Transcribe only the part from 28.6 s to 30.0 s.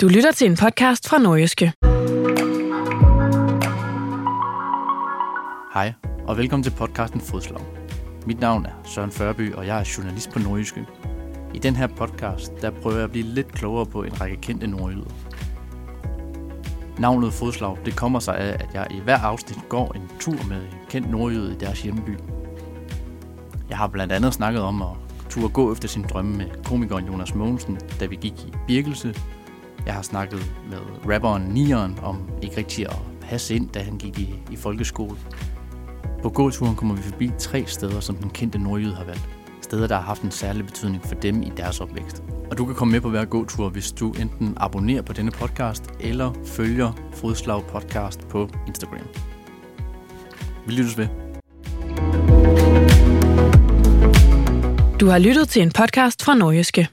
Birkelse jeg